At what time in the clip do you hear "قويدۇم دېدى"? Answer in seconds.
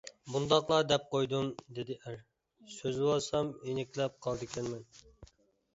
1.11-1.97